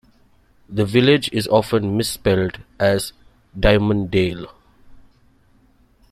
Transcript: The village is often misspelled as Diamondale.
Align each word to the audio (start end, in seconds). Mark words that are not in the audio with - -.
The 0.67 0.83
village 0.83 1.29
is 1.31 1.47
often 1.47 1.95
misspelled 1.95 2.57
as 2.79 3.13
Diamondale. 3.55 4.51